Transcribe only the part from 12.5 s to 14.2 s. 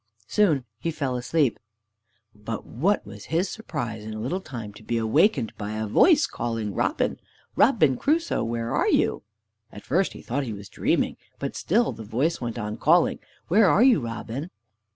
on calling: "Where are you,